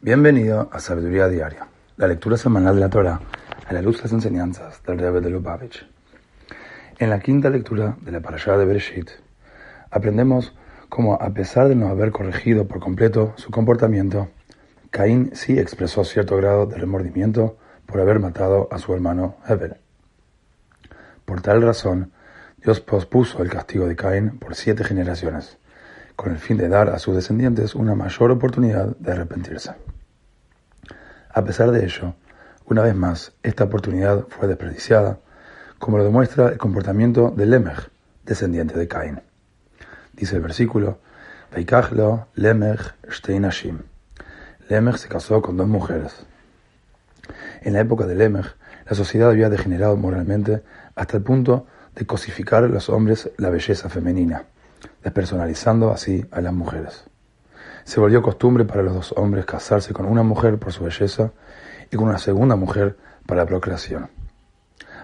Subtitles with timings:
[0.00, 1.66] Bienvenido a Sabiduría Diaria,
[1.96, 3.20] la lectura semanal de la Torah
[3.66, 5.88] a la luz de las enseñanzas del Rebbe de Lubavitch.
[7.00, 9.10] En la quinta lectura de la Parashá de Bereshit,
[9.90, 10.54] aprendemos
[10.88, 14.28] cómo, a pesar de no haber corregido por completo su comportamiento,
[14.90, 19.78] Caín sí expresó cierto grado de remordimiento por haber matado a su hermano Hebel.
[21.24, 22.12] Por tal razón,
[22.62, 25.58] Dios pospuso el castigo de Caín por siete generaciones
[26.18, 29.70] con el fin de dar a sus descendientes una mayor oportunidad de arrepentirse.
[31.32, 32.12] A pesar de ello,
[32.64, 35.20] una vez más, esta oportunidad fue desperdiciada,
[35.78, 37.90] como lo demuestra el comportamiento de Lemech,
[38.24, 39.20] descendiente de Caín.
[40.12, 40.98] Dice el versículo,
[41.54, 43.82] Veikachlo Lemech Steinashim.
[44.68, 46.26] Lemech se casó con dos mujeres.
[47.62, 48.56] En la época de Lemech,
[48.90, 50.64] la sociedad había degenerado moralmente
[50.96, 54.46] hasta el punto de cosificar a los hombres la belleza femenina
[55.02, 57.04] despersonalizando así a las mujeres.
[57.84, 61.32] Se volvió costumbre para los dos hombres casarse con una mujer por su belleza
[61.90, 64.10] y con una segunda mujer para la procreación.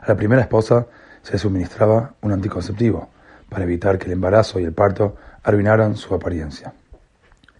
[0.03, 0.87] A la primera esposa
[1.23, 3.09] se suministraba un anticonceptivo
[3.49, 6.75] para evitar que el embarazo y el parto arruinaran su apariencia.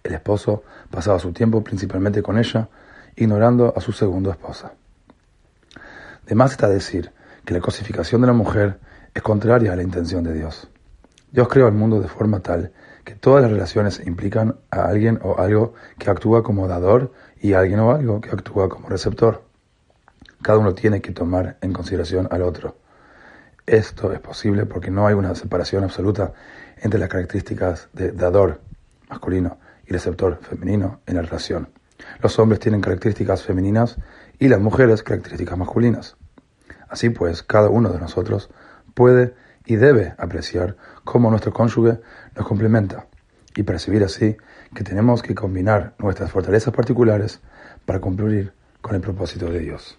[0.03, 2.69] El esposo pasaba su tiempo principalmente con ella,
[3.15, 4.73] ignorando a su segunda esposa.
[6.27, 7.11] De más está decir
[7.43, 8.79] que la cosificación de la mujer
[9.13, 10.67] es contraria a la intención de Dios.
[11.35, 12.71] Dios creó el mundo de forma tal
[13.03, 17.59] que todas las relaciones implican a alguien o algo que actúa como dador y a
[17.59, 19.43] alguien o algo que actúa como receptor.
[20.41, 22.77] Cada uno tiene que tomar en consideración al otro.
[23.65, 26.31] Esto es posible porque no hay una separación absoluta
[26.77, 28.61] entre las características de dador
[29.09, 31.67] masculino y receptor femenino en la relación.
[32.21, 33.97] Los hombres tienen características femeninas
[34.39, 36.15] y las mujeres características masculinas.
[36.87, 38.49] Así pues, cada uno de nosotros
[38.93, 39.33] puede
[39.65, 41.99] y debe apreciar cómo nuestro cónyuge
[42.35, 43.07] nos complementa
[43.55, 44.37] y percibir así
[44.73, 47.39] que tenemos que combinar nuestras fortalezas particulares
[47.85, 49.97] para cumplir con el propósito de Dios.